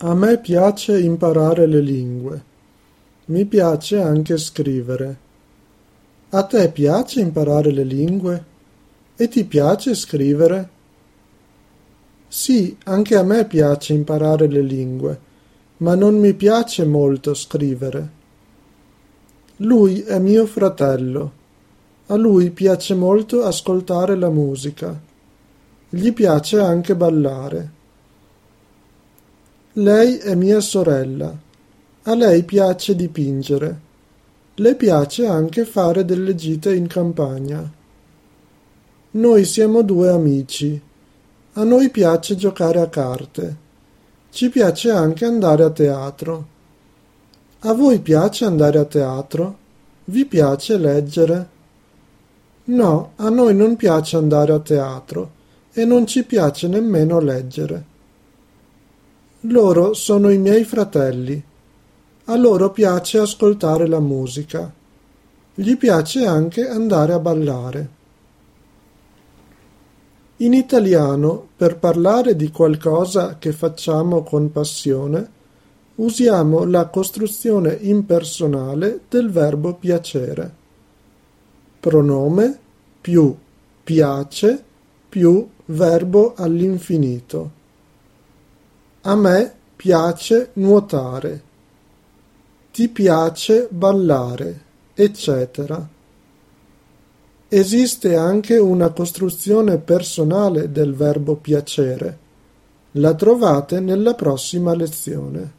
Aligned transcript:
A 0.00 0.14
me 0.14 0.36
piace 0.36 1.00
imparare 1.00 1.64
le 1.64 1.80
lingue. 1.80 2.44
Mi 3.26 3.46
piace 3.46 3.98
anche 3.98 4.36
scrivere. 4.36 5.16
A 6.28 6.42
te 6.42 6.70
piace 6.70 7.20
imparare 7.20 7.70
le 7.70 7.82
lingue? 7.82 8.44
E 9.16 9.26
ti 9.28 9.44
piace 9.44 9.94
scrivere? 9.94 10.68
Sì, 12.28 12.76
anche 12.84 13.16
a 13.16 13.22
me 13.22 13.46
piace 13.46 13.94
imparare 13.94 14.46
le 14.48 14.60
lingue, 14.60 15.20
ma 15.78 15.94
non 15.94 16.18
mi 16.18 16.34
piace 16.34 16.84
molto 16.84 17.32
scrivere. 17.32 18.10
Lui 19.60 20.02
è 20.02 20.18
mio 20.18 20.44
fratello. 20.44 21.32
A 22.08 22.16
lui 22.16 22.50
piace 22.50 22.94
molto 22.94 23.44
ascoltare 23.44 24.14
la 24.14 24.28
musica. 24.28 24.94
Gli 25.88 26.12
piace 26.12 26.60
anche 26.60 26.94
ballare. 26.94 27.75
Lei 29.78 30.16
è 30.16 30.34
mia 30.34 30.60
sorella. 30.60 31.36
A 32.04 32.14
lei 32.14 32.44
piace 32.44 32.96
dipingere. 32.96 33.80
Le 34.54 34.74
piace 34.74 35.26
anche 35.26 35.66
fare 35.66 36.06
delle 36.06 36.34
gite 36.34 36.74
in 36.74 36.86
campagna. 36.86 37.70
Noi 39.10 39.44
siamo 39.44 39.82
due 39.82 40.08
amici. 40.08 40.80
A 41.52 41.62
noi 41.64 41.90
piace 41.90 42.36
giocare 42.36 42.80
a 42.80 42.88
carte. 42.88 43.56
Ci 44.30 44.48
piace 44.48 44.90
anche 44.90 45.26
andare 45.26 45.64
a 45.64 45.70
teatro. 45.70 46.46
A 47.58 47.74
voi 47.74 47.98
piace 47.98 48.46
andare 48.46 48.78
a 48.78 48.84
teatro? 48.86 49.58
Vi 50.04 50.24
piace 50.24 50.78
leggere? 50.78 51.48
No, 52.64 53.10
a 53.16 53.28
noi 53.28 53.54
non 53.54 53.76
piace 53.76 54.16
andare 54.16 54.54
a 54.54 54.58
teatro 54.58 55.30
e 55.70 55.84
non 55.84 56.06
ci 56.06 56.24
piace 56.24 56.66
nemmeno 56.66 57.20
leggere. 57.20 57.94
Loro 59.48 59.94
sono 59.94 60.30
i 60.30 60.38
miei 60.38 60.64
fratelli. 60.64 61.40
A 62.24 62.36
loro 62.36 62.70
piace 62.72 63.18
ascoltare 63.18 63.86
la 63.86 64.00
musica. 64.00 64.72
Gli 65.54 65.76
piace 65.76 66.26
anche 66.26 66.66
andare 66.66 67.12
a 67.12 67.20
ballare. 67.20 67.88
In 70.38 70.52
italiano, 70.52 71.46
per 71.56 71.78
parlare 71.78 72.34
di 72.34 72.50
qualcosa 72.50 73.36
che 73.38 73.52
facciamo 73.52 74.24
con 74.24 74.50
passione, 74.50 75.30
usiamo 75.96 76.64
la 76.64 76.86
costruzione 76.86 77.78
impersonale 77.80 79.02
del 79.08 79.30
verbo 79.30 79.74
piacere. 79.74 80.54
Pronome 81.78 82.58
più 83.00 83.34
piace 83.84 84.64
più 85.08 85.48
verbo 85.66 86.34
all'infinito. 86.36 87.55
A 89.08 89.14
me 89.14 89.52
piace 89.76 90.50
nuotare. 90.54 91.42
Ti 92.72 92.88
piace 92.88 93.68
ballare, 93.70 94.60
eccetera. 94.94 95.88
Esiste 97.46 98.16
anche 98.16 98.58
una 98.58 98.90
costruzione 98.90 99.78
personale 99.78 100.72
del 100.72 100.92
verbo 100.92 101.36
piacere. 101.36 102.18
La 102.92 103.14
trovate 103.14 103.78
nella 103.78 104.14
prossima 104.14 104.74
lezione. 104.74 105.54